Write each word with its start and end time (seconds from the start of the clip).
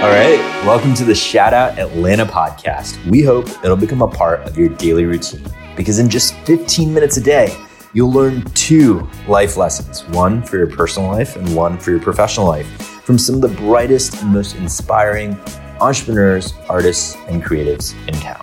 All 0.00 0.08
right, 0.08 0.38
welcome 0.64 0.94
to 0.94 1.04
the 1.04 1.14
Shout 1.14 1.52
Out 1.52 1.78
Atlanta 1.78 2.24
podcast. 2.24 3.04
We 3.04 3.20
hope 3.20 3.50
it'll 3.62 3.76
become 3.76 4.00
a 4.00 4.08
part 4.08 4.40
of 4.48 4.56
your 4.56 4.70
daily 4.70 5.04
routine 5.04 5.44
because 5.76 5.98
in 5.98 6.08
just 6.08 6.32
15 6.46 6.94
minutes 6.94 7.18
a 7.18 7.20
day, 7.20 7.54
you'll 7.92 8.10
learn 8.10 8.42
two 8.52 9.06
life 9.28 9.58
lessons 9.58 10.08
one 10.08 10.42
for 10.42 10.56
your 10.56 10.68
personal 10.68 11.10
life 11.10 11.36
and 11.36 11.54
one 11.54 11.76
for 11.76 11.90
your 11.90 12.00
professional 12.00 12.46
life 12.46 12.66
from 13.04 13.18
some 13.18 13.34
of 13.34 13.42
the 13.42 13.48
brightest 13.48 14.22
and 14.22 14.32
most 14.32 14.56
inspiring 14.56 15.38
entrepreneurs, 15.82 16.54
artists, 16.66 17.16
and 17.28 17.44
creatives 17.44 17.94
in 18.08 18.14
town. 18.14 18.42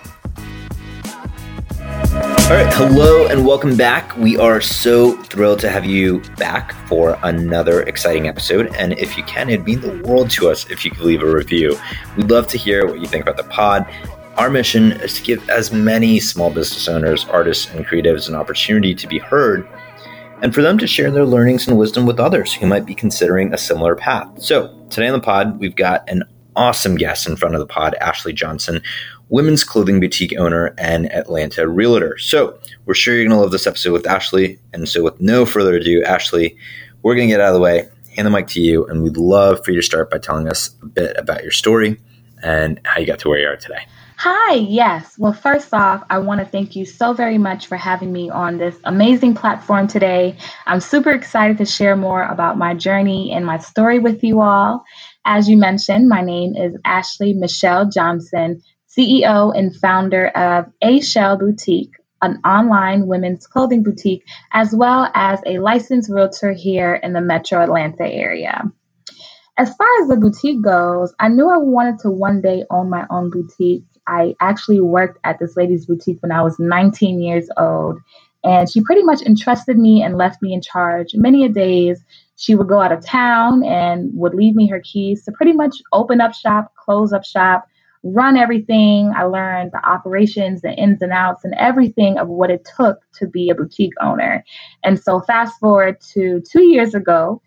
All 2.48 2.54
right, 2.54 2.72
hello 2.72 3.26
and 3.26 3.46
welcome 3.46 3.76
back. 3.76 4.16
We 4.16 4.38
are 4.38 4.58
so 4.62 5.22
thrilled 5.24 5.60
to 5.60 5.68
have 5.68 5.84
you 5.84 6.20
back 6.38 6.72
for 6.88 7.18
another 7.22 7.82
exciting 7.82 8.26
episode. 8.26 8.74
And 8.74 8.94
if 8.94 9.18
you 9.18 9.24
can, 9.24 9.50
it'd 9.50 9.66
mean 9.66 9.82
the 9.82 10.02
world 10.02 10.30
to 10.30 10.48
us 10.48 10.64
if 10.70 10.82
you 10.82 10.90
could 10.90 11.04
leave 11.04 11.22
a 11.22 11.30
review. 11.30 11.78
We'd 12.16 12.30
love 12.30 12.46
to 12.46 12.56
hear 12.56 12.86
what 12.86 13.00
you 13.00 13.06
think 13.06 13.22
about 13.22 13.36
the 13.36 13.44
pod. 13.52 13.86
Our 14.38 14.48
mission 14.48 14.92
is 14.92 15.12
to 15.18 15.22
give 15.22 15.46
as 15.50 15.72
many 15.72 16.20
small 16.20 16.48
business 16.48 16.88
owners, 16.88 17.26
artists, 17.26 17.70
and 17.70 17.86
creatives 17.86 18.30
an 18.30 18.34
opportunity 18.34 18.94
to 18.94 19.06
be 19.06 19.18
heard 19.18 19.68
and 20.40 20.54
for 20.54 20.62
them 20.62 20.78
to 20.78 20.86
share 20.86 21.10
their 21.10 21.26
learnings 21.26 21.68
and 21.68 21.76
wisdom 21.76 22.06
with 22.06 22.18
others 22.18 22.54
who 22.54 22.66
might 22.66 22.86
be 22.86 22.94
considering 22.94 23.52
a 23.52 23.58
similar 23.58 23.94
path. 23.94 24.40
So, 24.40 24.74
today 24.88 25.08
on 25.08 25.12
the 25.12 25.20
pod, 25.20 25.60
we've 25.60 25.76
got 25.76 26.08
an 26.08 26.22
awesome 26.56 26.96
guest 26.96 27.28
in 27.28 27.36
front 27.36 27.54
of 27.54 27.60
the 27.60 27.66
pod, 27.66 27.94
Ashley 28.00 28.32
Johnson, 28.32 28.80
women's 29.28 29.64
clothing 29.64 30.00
boutique 30.00 30.34
owner 30.38 30.74
and 30.78 31.12
Atlanta 31.12 31.68
realtor. 31.68 32.16
So 32.18 32.58
we're 32.86 32.94
sure 32.94 33.14
you're 33.14 33.24
going 33.24 33.36
to 33.36 33.40
love 33.40 33.50
this 33.50 33.66
episode 33.66 33.92
with 33.92 34.06
Ashley. 34.06 34.58
And 34.72 34.88
so, 34.88 35.02
with 35.02 35.20
no 35.20 35.44
further 35.44 35.76
ado, 35.76 36.02
Ashley, 36.02 36.56
we're 37.02 37.14
going 37.14 37.28
to 37.28 37.32
get 37.32 37.40
out 37.40 37.48
of 37.48 37.54
the 37.54 37.60
way, 37.60 37.88
hand 38.14 38.26
the 38.26 38.30
mic 38.30 38.48
to 38.48 38.60
you, 38.60 38.86
and 38.86 39.02
we'd 39.02 39.16
love 39.16 39.64
for 39.64 39.70
you 39.70 39.80
to 39.80 39.86
start 39.86 40.10
by 40.10 40.18
telling 40.18 40.48
us 40.48 40.70
a 40.82 40.86
bit 40.86 41.16
about 41.16 41.42
your 41.42 41.52
story 41.52 42.00
and 42.42 42.80
how 42.84 43.00
you 43.00 43.06
got 43.06 43.18
to 43.20 43.28
where 43.28 43.38
you 43.38 43.48
are 43.48 43.56
today. 43.56 43.86
Hi, 44.20 44.54
yes. 44.54 45.16
Well, 45.16 45.32
first 45.32 45.72
off, 45.72 46.02
I 46.10 46.18
want 46.18 46.40
to 46.40 46.44
thank 46.44 46.74
you 46.74 46.84
so 46.84 47.12
very 47.12 47.38
much 47.38 47.68
for 47.68 47.76
having 47.76 48.12
me 48.12 48.28
on 48.30 48.58
this 48.58 48.76
amazing 48.82 49.36
platform 49.36 49.86
today. 49.86 50.36
I'm 50.66 50.80
super 50.80 51.12
excited 51.12 51.58
to 51.58 51.64
share 51.64 51.94
more 51.94 52.24
about 52.24 52.58
my 52.58 52.74
journey 52.74 53.30
and 53.30 53.46
my 53.46 53.58
story 53.58 54.00
with 54.00 54.24
you 54.24 54.40
all. 54.40 54.84
As 55.24 55.48
you 55.48 55.56
mentioned, 55.56 56.08
my 56.08 56.20
name 56.20 56.56
is 56.56 56.76
Ashley 56.84 57.32
Michelle 57.32 57.88
Johnson, 57.88 58.60
CEO 58.98 59.56
and 59.56 59.76
founder 59.76 60.26
of 60.28 60.66
Ayschel 60.82 61.38
Boutique, 61.38 61.92
an 62.20 62.40
online 62.44 63.06
women's 63.06 63.46
clothing 63.46 63.84
boutique, 63.84 64.24
as 64.52 64.74
well 64.74 65.08
as 65.14 65.40
a 65.46 65.60
licensed 65.60 66.10
realtor 66.10 66.52
here 66.52 66.96
in 66.96 67.12
the 67.12 67.20
metro 67.20 67.62
Atlanta 67.62 68.04
area. 68.04 68.64
As 69.56 69.74
far 69.76 69.86
as 70.02 70.08
the 70.08 70.16
boutique 70.16 70.62
goes, 70.62 71.14
I 71.20 71.28
knew 71.28 71.48
I 71.48 71.58
wanted 71.58 72.00
to 72.00 72.10
one 72.10 72.40
day 72.40 72.64
own 72.70 72.90
my 72.90 73.06
own 73.08 73.30
boutique. 73.30 73.84
I 74.08 74.34
actually 74.40 74.80
worked 74.80 75.18
at 75.22 75.38
this 75.38 75.56
lady's 75.56 75.86
boutique 75.86 76.20
when 76.20 76.32
I 76.32 76.42
was 76.42 76.56
19 76.58 77.20
years 77.20 77.48
old, 77.56 78.00
and 78.42 78.68
she 78.68 78.82
pretty 78.82 79.04
much 79.04 79.22
entrusted 79.22 79.78
me 79.78 80.02
and 80.02 80.16
left 80.16 80.42
me 80.42 80.54
in 80.54 80.62
charge 80.62 81.08
many 81.14 81.44
a 81.44 81.48
days. 81.48 82.02
She 82.36 82.54
would 82.54 82.68
go 82.68 82.80
out 82.80 82.92
of 82.92 83.04
town 83.04 83.64
and 83.64 84.10
would 84.14 84.34
leave 84.34 84.56
me 84.56 84.68
her 84.68 84.80
keys 84.80 85.24
to 85.24 85.32
pretty 85.32 85.52
much 85.52 85.76
open 85.92 86.20
up 86.20 86.34
shop, 86.34 86.72
close 86.76 87.12
up 87.12 87.24
shop, 87.24 87.66
run 88.02 88.36
everything. 88.36 89.12
I 89.16 89.24
learned 89.24 89.72
the 89.72 89.86
operations, 89.86 90.62
the 90.62 90.72
ins 90.72 91.02
and 91.02 91.12
outs, 91.12 91.44
and 91.44 91.54
everything 91.54 92.18
of 92.18 92.28
what 92.28 92.50
it 92.50 92.68
took 92.76 92.98
to 93.14 93.26
be 93.26 93.50
a 93.50 93.54
boutique 93.54 93.94
owner. 94.00 94.44
And 94.84 94.98
so, 94.98 95.20
fast 95.20 95.58
forward 95.58 96.00
to 96.12 96.42
two 96.50 96.64
years 96.64 96.94
ago, 96.94 97.42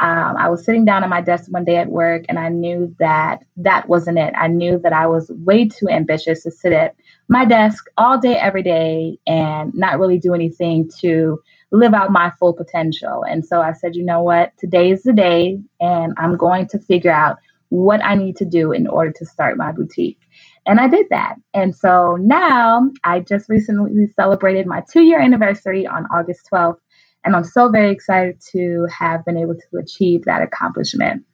um, 0.00 0.36
I 0.36 0.48
was 0.48 0.64
sitting 0.64 0.84
down 0.84 1.02
at 1.02 1.10
my 1.10 1.20
desk 1.20 1.50
one 1.50 1.64
day 1.64 1.76
at 1.76 1.88
work, 1.88 2.24
and 2.28 2.38
I 2.38 2.48
knew 2.50 2.94
that 3.00 3.44
that 3.56 3.88
wasn't 3.88 4.18
it. 4.18 4.32
I 4.36 4.46
knew 4.46 4.78
that 4.78 4.92
I 4.92 5.08
was 5.08 5.30
way 5.30 5.66
too 5.66 5.88
ambitious 5.88 6.44
to 6.44 6.52
sit 6.52 6.72
at 6.72 6.94
my 7.28 7.44
desk 7.44 7.86
all 7.96 8.18
day, 8.18 8.36
every 8.36 8.62
day, 8.62 9.18
and 9.26 9.74
not 9.74 9.98
really 9.98 10.18
do 10.18 10.34
anything 10.34 10.88
to 11.00 11.40
live 11.72 11.94
out 11.94 12.12
my 12.12 12.32
full 12.38 12.54
potential. 12.54 13.24
And 13.28 13.44
so 13.44 13.60
I 13.60 13.72
said, 13.72 13.96
you 13.96 14.04
know 14.04 14.22
what? 14.22 14.56
Today 14.56 14.92
is 14.92 15.02
the 15.02 15.12
day, 15.12 15.58
and 15.80 16.14
I'm 16.16 16.36
going 16.36 16.68
to 16.68 16.78
figure 16.78 17.10
out 17.10 17.38
what 17.70 18.02
I 18.04 18.14
need 18.14 18.36
to 18.36 18.44
do 18.44 18.72
in 18.72 18.86
order 18.86 19.12
to 19.16 19.26
start 19.26 19.56
my 19.56 19.72
boutique. 19.72 20.18
And 20.66 20.80
I 20.80 20.88
did 20.88 21.06
that. 21.10 21.36
And 21.54 21.74
so 21.74 22.16
now 22.20 22.90
I 23.04 23.20
just 23.20 23.48
recently 23.48 24.06
celebrated 24.14 24.66
my 24.66 24.82
two 24.90 25.02
year 25.02 25.20
anniversary 25.20 25.86
on 25.86 26.06
August 26.14 26.48
12th. 26.52 26.78
And 27.24 27.34
I'm 27.34 27.44
so 27.44 27.68
very 27.68 27.90
excited 27.90 28.40
to 28.52 28.86
have 28.96 29.24
been 29.24 29.36
able 29.36 29.54
to 29.54 29.78
achieve 29.78 30.24
that 30.24 30.42
accomplishment. 30.42 31.24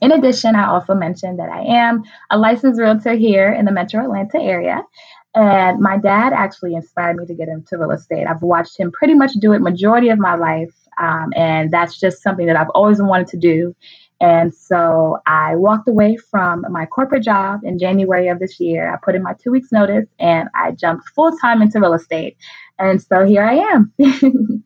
In 0.00 0.10
addition, 0.10 0.56
I 0.56 0.68
also 0.68 0.94
mentioned 0.94 1.38
that 1.38 1.48
I 1.48 1.62
am 1.62 2.02
a 2.30 2.36
licensed 2.36 2.80
realtor 2.80 3.14
here 3.14 3.52
in 3.52 3.64
the 3.64 3.72
metro 3.72 4.02
Atlanta 4.04 4.40
area. 4.40 4.82
And 5.34 5.80
my 5.80 5.96
dad 5.96 6.32
actually 6.32 6.74
inspired 6.74 7.16
me 7.16 7.26
to 7.26 7.34
get 7.34 7.48
into 7.48 7.78
real 7.78 7.92
estate. 7.92 8.26
I've 8.26 8.42
watched 8.42 8.78
him 8.78 8.92
pretty 8.92 9.14
much 9.14 9.32
do 9.34 9.52
it 9.52 9.60
majority 9.60 10.08
of 10.10 10.18
my 10.18 10.34
life. 10.34 10.74
Um, 11.02 11.32
and 11.36 11.70
that's 11.72 11.98
just 11.98 12.22
something 12.22 12.46
that 12.46 12.56
I've 12.56 12.70
always 12.70 13.02
wanted 13.02 13.26
to 13.28 13.36
do. 13.36 13.74
And 14.20 14.54
so 14.54 15.18
I 15.26 15.56
walked 15.56 15.88
away 15.88 16.16
from 16.16 16.64
my 16.70 16.86
corporate 16.86 17.24
job 17.24 17.60
in 17.64 17.76
January 17.76 18.28
of 18.28 18.38
this 18.38 18.60
year. 18.60 18.92
I 18.92 18.96
put 19.04 19.16
in 19.16 19.22
my 19.22 19.34
two 19.42 19.50
weeks 19.50 19.72
notice 19.72 20.06
and 20.20 20.48
I 20.54 20.70
jumped 20.70 21.08
full 21.08 21.36
time 21.38 21.60
into 21.60 21.80
real 21.80 21.92
estate. 21.92 22.36
And 22.78 23.02
so 23.02 23.24
here 23.24 23.42
I 23.42 23.54
am. 23.54 23.92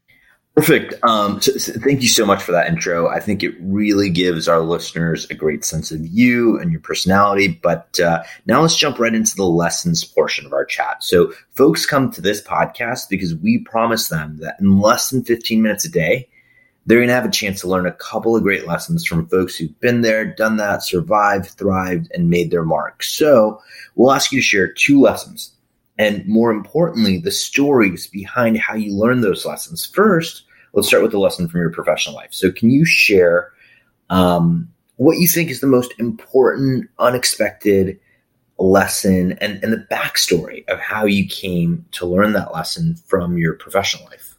Perfect. 0.56 0.94
Um, 1.05 1.39
so, 1.43 1.53
so 1.59 1.72
thank 1.81 2.00
you 2.00 2.09
so 2.09 2.25
much 2.25 2.43
for 2.43 2.53
that 2.53 2.67
intro. 2.67 3.09
I 3.09 3.21
think 3.21 3.43
it 3.43 3.55
really 3.61 4.09
gives 4.09 4.49
our 4.49 4.61
listeners 4.61 5.27
a 5.28 5.34
great 5.34 5.67
sense 5.67 5.93
of 5.93 6.06
you 6.06 6.59
and 6.59 6.72
your 6.72 6.81
personality. 6.81 7.49
But 7.49 8.00
uh, 8.00 8.22
now 8.47 8.62
let's 8.62 8.75
jump 8.75 8.99
right 8.99 9.15
into 9.15 9.37
the 9.37 9.45
lessons 9.45 10.03
portion 10.03 10.47
of 10.47 10.55
our 10.55 10.65
chat. 10.65 11.05
So, 11.05 11.31
folks 11.53 11.84
come 11.84 12.11
to 12.12 12.22
this 12.22 12.41
podcast 12.41 13.11
because 13.11 13.34
we 13.34 13.59
promise 13.59 14.09
them 14.09 14.39
that 14.39 14.56
in 14.59 14.81
less 14.81 15.11
than 15.11 15.25
15 15.25 15.61
minutes 15.61 15.84
a 15.84 15.91
day, 15.91 16.27
they're 16.87 17.00
going 17.00 17.09
to 17.09 17.15
have 17.15 17.27
a 17.27 17.31
chance 17.31 17.61
to 17.61 17.69
learn 17.69 17.84
a 17.84 17.93
couple 17.93 18.34
of 18.34 18.43
great 18.43 18.66
lessons 18.66 19.05
from 19.05 19.28
folks 19.28 19.56
who've 19.56 19.78
been 19.81 20.00
there, 20.00 20.25
done 20.25 20.56
that, 20.56 20.83
survived, 20.83 21.50
thrived, 21.50 22.11
and 22.15 22.31
made 22.31 22.50
their 22.50 22.65
mark. 22.65 23.03
So 23.03 23.61
we'll 23.95 24.12
ask 24.12 24.33
you 24.33 24.39
to 24.39 24.45
share 24.45 24.72
two 24.72 25.03
lessons 25.03 25.53
and 25.99 26.27
more 26.27 26.50
importantly, 26.50 27.19
the 27.19 27.31
stories 27.31 28.06
behind 28.06 28.59
how 28.59 28.75
you 28.75 28.95
learn 28.95 29.22
those 29.22 29.47
lessons. 29.47 29.87
First, 29.87 30.45
let's 30.77 30.87
start 30.87 31.03
with 31.03 31.11
the 31.11 31.19
lesson 31.19 31.49
from 31.49 31.61
your 31.61 31.71
professional 31.71 32.15
life. 32.15 32.29
So 32.31 32.53
can 32.53 32.71
you 32.71 32.85
share 32.85 33.51
um, 34.11 34.69
what 34.97 35.19
you 35.19 35.27
think 35.27 35.51
is 35.51 35.61
the 35.61 35.67
most 35.67 35.93
important, 35.99 36.89
unexpected 36.99 37.99
lesson 38.59 39.33
and, 39.41 39.63
and 39.65 39.73
the 39.73 39.87
backstory 39.91 40.69
of 40.69 40.79
how 40.79 41.07
you 41.07 41.27
came 41.27 41.85
to 41.93 42.07
learn 42.07 42.35
that 42.35 42.53
lesson 42.53 42.95
from 43.07 43.39
your 43.39 43.55
professional 43.55 44.05
life? 44.05 44.37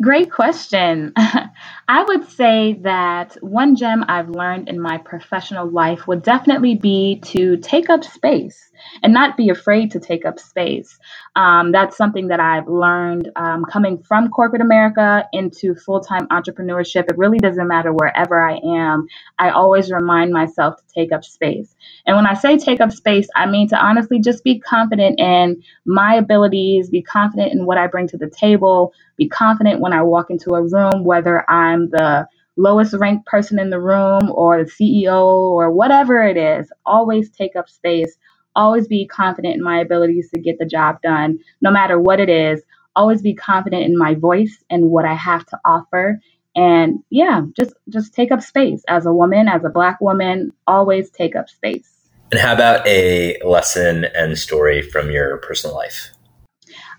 Great 0.00 0.32
question. 0.32 1.12
I 1.88 2.02
would 2.04 2.28
say 2.30 2.74
that 2.82 3.36
one 3.42 3.76
gem 3.76 4.04
I've 4.08 4.30
learned 4.30 4.68
in 4.70 4.80
my 4.80 4.98
professional 4.98 5.68
life 5.70 6.06
would 6.08 6.22
definitely 6.22 6.76
be 6.76 7.20
to 7.26 7.58
take 7.58 7.90
up 7.90 8.04
space 8.04 8.70
and 9.02 9.12
not 9.12 9.36
be 9.36 9.50
afraid 9.50 9.90
to 9.92 10.00
take 10.00 10.24
up 10.24 10.40
space. 10.40 10.98
Um, 11.36 11.72
that's 11.72 11.96
something 11.96 12.28
that 12.28 12.40
I've 12.40 12.68
learned 12.68 13.30
um, 13.36 13.66
coming 13.66 13.98
from 14.02 14.28
corporate 14.30 14.62
America 14.62 15.26
into 15.32 15.74
full 15.74 16.00
time 16.00 16.26
entrepreneurship. 16.28 17.10
It 17.10 17.18
really 17.18 17.38
doesn't 17.38 17.68
matter 17.68 17.92
wherever 17.92 18.42
I 18.42 18.58
am. 18.64 19.06
I 19.38 19.50
always 19.50 19.92
remind 19.92 20.32
myself 20.32 20.76
to 20.78 20.84
take 20.94 21.12
up 21.12 21.24
space. 21.24 21.74
And 22.06 22.16
when 22.16 22.26
I 22.26 22.34
say 22.34 22.56
take 22.58 22.80
up 22.80 22.92
space, 22.92 23.28
I 23.36 23.46
mean 23.46 23.68
to 23.68 23.76
honestly 23.76 24.20
just 24.20 24.42
be 24.42 24.58
confident 24.60 25.20
in 25.20 25.62
my 25.84 26.14
abilities, 26.14 26.88
be 26.90 27.02
confident 27.02 27.52
in 27.52 27.66
what 27.66 27.78
I 27.78 27.86
bring 27.88 28.08
to 28.08 28.16
the 28.18 28.30
table, 28.30 28.92
be 29.16 29.28
confident 29.28 29.80
when 29.80 29.92
I 29.92 30.02
walk 30.02 30.30
into 30.30 30.54
a 30.54 30.62
room, 30.62 31.04
whether 31.04 31.48
I'm 31.50 31.73
the 31.90 32.26
lowest 32.56 32.94
ranked 32.94 33.26
person 33.26 33.58
in 33.58 33.70
the 33.70 33.80
room 33.80 34.30
or 34.32 34.64
the 34.64 34.70
CEO 34.70 35.24
or 35.26 35.70
whatever 35.70 36.22
it 36.22 36.36
is. 36.36 36.70
Always 36.86 37.30
take 37.30 37.56
up 37.56 37.68
space 37.68 38.16
always 38.56 38.86
be 38.86 39.06
confident 39.06 39.54
in 39.54 39.62
my 39.62 39.78
abilities 39.80 40.30
to 40.30 40.40
get 40.40 40.58
the 40.58 40.66
job 40.66 41.00
done, 41.02 41.38
no 41.60 41.70
matter 41.70 41.98
what 41.98 42.20
it 42.20 42.28
is. 42.28 42.62
Always 42.96 43.22
be 43.22 43.34
confident 43.34 43.84
in 43.84 43.98
my 43.98 44.14
voice 44.14 44.62
and 44.70 44.90
what 44.90 45.04
I 45.04 45.14
have 45.14 45.44
to 45.46 45.58
offer. 45.64 46.20
And 46.54 47.00
yeah, 47.10 47.42
just 47.56 47.74
just 47.88 48.14
take 48.14 48.30
up 48.30 48.40
space 48.40 48.84
as 48.86 49.06
a 49.06 49.12
woman, 49.12 49.48
as 49.48 49.64
a 49.64 49.68
black 49.70 50.00
woman, 50.00 50.52
always 50.68 51.10
take 51.10 51.34
up 51.34 51.48
space. 51.48 51.90
And 52.30 52.40
how 52.40 52.54
about 52.54 52.86
a 52.86 53.38
lesson 53.44 54.06
and 54.14 54.38
story 54.38 54.80
from 54.82 55.10
your 55.10 55.38
personal 55.38 55.74
life? 55.74 56.10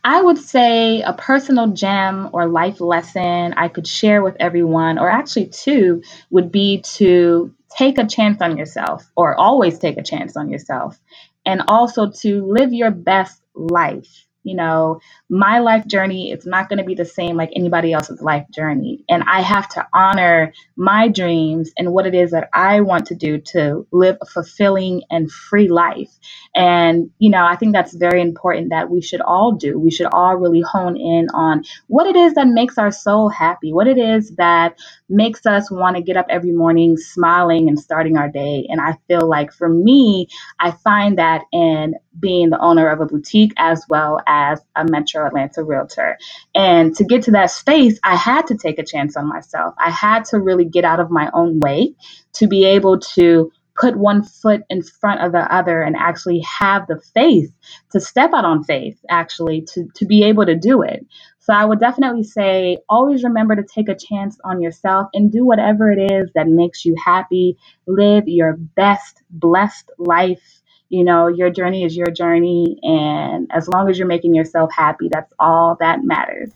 I 0.05 0.21
would 0.21 0.37
say 0.37 1.01
a 1.01 1.13
personal 1.13 1.69
gem 1.69 2.29
or 2.31 2.47
life 2.47 2.79
lesson 2.79 3.55
I 3.57 3.69
could 3.69 3.87
share 3.87 4.21
with 4.21 4.37
everyone, 4.39 4.99
or 4.99 5.09
actually 5.09 5.47
two, 5.47 6.03
would 6.29 6.51
be 6.51 6.83
to 6.97 7.51
take 7.75 7.97
a 7.97 8.05
chance 8.05 8.39
on 8.39 8.55
yourself 8.55 9.11
or 9.17 9.35
always 9.35 9.79
take 9.79 9.97
a 9.97 10.03
chance 10.03 10.37
on 10.37 10.51
yourself 10.51 10.99
and 11.43 11.63
also 11.67 12.11
to 12.21 12.45
live 12.45 12.71
your 12.71 12.91
best 12.91 13.41
life. 13.55 14.27
You 14.45 14.55
know, 14.57 15.01
my 15.29 15.59
life 15.59 15.87
journey 15.87 16.31
is 16.31 16.45
not 16.47 16.69
going 16.69 16.79
to 16.79 16.85
be 16.85 16.95
the 16.95 17.05
same 17.05 17.37
like 17.37 17.51
anybody 17.55 17.93
else's 17.93 18.21
life 18.21 18.47
journey. 18.55 19.05
And 19.09 19.23
I 19.27 19.41
have 19.41 19.69
to 19.71 19.87
honor 19.93 20.53
my 20.77 21.09
dreams 21.09 21.71
and 21.77 21.93
what 21.93 22.07
it 22.07 22.15
is 22.15 22.31
that 22.31 22.49
I 22.53 22.81
want 22.81 23.07
to 23.07 23.15
do 23.15 23.39
to 23.53 23.87
live 23.91 24.17
a 24.21 24.27
fulfilling 24.27 25.03
and 25.11 25.31
free 25.31 25.69
life. 25.69 26.11
And, 26.55 27.11
you 27.19 27.31
know, 27.31 27.45
I 27.45 27.57
think 27.57 27.73
that's 27.73 27.95
very 27.95 28.21
important 28.21 28.71
that 28.71 28.89
we 28.89 29.01
should 29.01 29.21
all 29.21 29.53
do. 29.53 29.79
We 29.79 29.91
should 29.91 30.07
all 30.13 30.37
really 30.37 30.61
hone 30.61 30.97
in 30.97 31.29
on 31.33 31.63
what 31.87 32.07
it 32.07 32.17
is 32.17 32.35
that 32.35 32.47
makes 32.47 32.79
our 32.79 32.91
soul 32.91 33.29
happy, 33.29 33.73
what 33.73 33.87
it 33.87 33.99
is 33.99 34.35
that 34.37 34.79
makes 35.09 35.45
us 35.45 35.69
want 35.69 35.95
to 35.95 36.01
get 36.01 36.17
up 36.17 36.25
every 36.29 36.51
morning 36.51 36.97
smiling 36.97 37.67
and 37.67 37.79
starting 37.79 38.17
our 38.17 38.29
day. 38.29 38.65
And 38.69 38.81
I 38.81 38.97
feel 39.07 39.27
like 39.27 39.53
for 39.53 39.69
me, 39.69 40.27
I 40.59 40.71
find 40.71 41.17
that 41.17 41.43
in 41.51 41.95
being 42.19 42.49
the 42.49 42.59
owner 42.59 42.87
of 42.89 43.01
a 43.01 43.05
boutique 43.05 43.53
as 43.57 43.85
well 43.89 44.19
as 44.27 44.61
a 44.75 44.85
Metro 44.85 45.25
Atlanta 45.25 45.63
realtor. 45.63 46.17
And 46.55 46.95
to 46.95 47.03
get 47.03 47.23
to 47.23 47.31
that 47.31 47.51
space, 47.51 47.99
I 48.03 48.15
had 48.15 48.47
to 48.47 48.57
take 48.57 48.79
a 48.79 48.85
chance 48.85 49.17
on 49.17 49.27
myself. 49.27 49.75
I 49.77 49.91
had 49.91 50.25
to 50.25 50.39
really 50.39 50.65
get 50.65 50.85
out 50.85 50.99
of 50.99 51.11
my 51.11 51.29
own 51.33 51.59
way 51.59 51.93
to 52.33 52.47
be 52.47 52.65
able 52.65 52.99
to 52.99 53.51
put 53.75 53.97
one 53.97 54.23
foot 54.23 54.61
in 54.69 54.83
front 54.83 55.21
of 55.21 55.31
the 55.31 55.53
other 55.53 55.81
and 55.81 55.95
actually 55.97 56.39
have 56.41 56.87
the 56.87 57.01
faith 57.13 57.51
to 57.91 57.99
step 57.99 58.31
out 58.33 58.45
on 58.45 58.63
faith, 58.63 58.97
actually, 59.09 59.61
to, 59.73 59.85
to 59.95 60.05
be 60.05 60.23
able 60.23 60.45
to 60.45 60.55
do 60.55 60.81
it. 60.81 61.05
So 61.39 61.53
I 61.53 61.65
would 61.65 61.79
definitely 61.79 62.23
say 62.23 62.77
always 62.89 63.23
remember 63.23 63.55
to 63.55 63.63
take 63.63 63.89
a 63.89 63.95
chance 63.95 64.37
on 64.45 64.61
yourself 64.61 65.09
and 65.13 65.31
do 65.31 65.45
whatever 65.45 65.91
it 65.91 66.11
is 66.11 66.29
that 66.35 66.47
makes 66.47 66.85
you 66.85 66.95
happy. 67.03 67.57
Live 67.87 68.27
your 68.27 68.57
best, 68.57 69.21
blessed 69.29 69.91
life. 69.99 70.61
You 70.89 71.03
know, 71.03 71.27
your 71.27 71.49
journey 71.49 71.83
is 71.83 71.95
your 71.95 72.11
journey. 72.11 72.79
And 72.83 73.49
as 73.53 73.67
long 73.67 73.89
as 73.89 73.97
you're 73.99 74.07
making 74.07 74.35
yourself 74.35 74.71
happy, 74.75 75.09
that's 75.11 75.31
all 75.39 75.77
that 75.79 75.99
matters. 76.03 76.51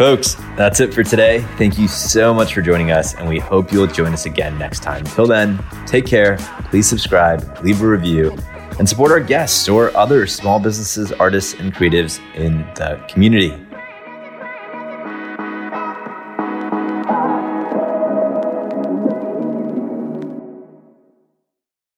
Folks, 0.00 0.34
that's 0.56 0.80
it 0.80 0.94
for 0.94 1.02
today. 1.02 1.40
Thank 1.58 1.78
you 1.78 1.86
so 1.86 2.32
much 2.32 2.54
for 2.54 2.62
joining 2.62 2.90
us, 2.90 3.14
and 3.16 3.28
we 3.28 3.38
hope 3.38 3.70
you'll 3.70 3.86
join 3.86 4.14
us 4.14 4.24
again 4.24 4.58
next 4.58 4.82
time. 4.82 5.04
Until 5.04 5.26
then, 5.26 5.62
take 5.86 6.06
care. 6.06 6.38
Please 6.70 6.88
subscribe, 6.88 7.58
leave 7.62 7.82
a 7.82 7.86
review, 7.86 8.34
and 8.78 8.88
support 8.88 9.10
our 9.10 9.20
guests 9.20 9.68
or 9.68 9.94
other 9.94 10.26
small 10.26 10.58
businesses, 10.58 11.12
artists, 11.12 11.52
and 11.60 11.74
creatives 11.74 12.18
in 12.34 12.60
the 12.76 12.98
community. 13.10 13.54